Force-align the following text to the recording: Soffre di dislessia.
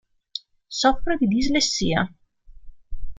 Soffre 0.67 1.15
di 1.17 1.27
dislessia. 1.27 2.11